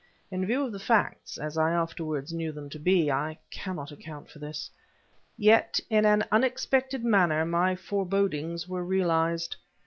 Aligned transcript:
In 0.31 0.47
view 0.47 0.65
of 0.65 0.71
the 0.71 0.79
facts, 0.79 1.37
as 1.37 1.59
I 1.59 1.69
afterwards 1.73 2.33
knew 2.33 2.51
them 2.51 2.71
to 2.71 2.79
be, 2.79 3.11
I 3.11 3.37
cannot 3.51 3.91
account 3.91 4.31
for 4.31 4.39
this. 4.39 4.71
Yet, 5.37 5.79
in 5.91 6.05
an 6.07 6.23
unexpected 6.31 7.03
manner, 7.05 7.45
my 7.45 7.75
forebodings 7.75 8.67
were 8.67 8.83
realized. 8.83 9.57